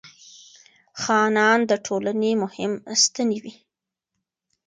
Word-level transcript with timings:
خانان 1.01 1.59
د 1.69 1.71
ټولنې 1.85 2.31
مهم 2.43 2.71
ستنې 3.03 3.37
وې. 3.43 3.53